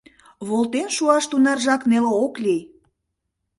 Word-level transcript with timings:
—Волтен 0.47 0.87
шуаш 0.95 1.23
тунаржак 1.31 1.81
неле 1.89 2.11
ок 2.25 2.33
лий. 2.43 2.61